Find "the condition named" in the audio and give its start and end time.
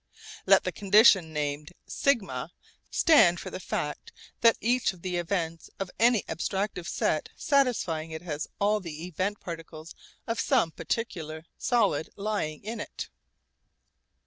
0.63-1.73